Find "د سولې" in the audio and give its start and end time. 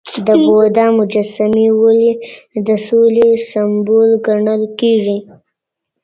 2.67-3.27